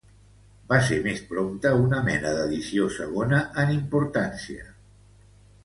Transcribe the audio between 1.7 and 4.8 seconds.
una mena d'edició segona en importància.